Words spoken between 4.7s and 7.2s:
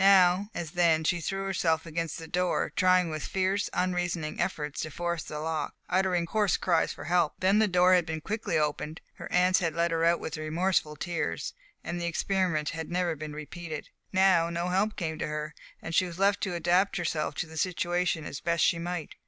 to force the lock, uttering hoarse cries for